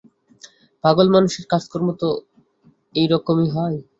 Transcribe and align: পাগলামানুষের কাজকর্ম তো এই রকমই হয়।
পাগলামানুষের 0.83 1.45
কাজকর্ম 1.49 1.87
তো 2.01 2.09
এই 2.95 3.07
রকমই 3.07 3.49
হয়। 3.49 3.77